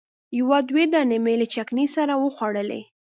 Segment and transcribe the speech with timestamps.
[0.37, 2.81] یو دوه دانې مې له چکني سره وخوړلې.